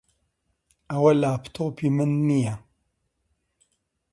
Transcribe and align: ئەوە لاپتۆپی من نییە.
ئەوە 0.89 1.11
لاپتۆپی 1.21 1.87
من 1.95 2.11
نییە. 2.27 2.55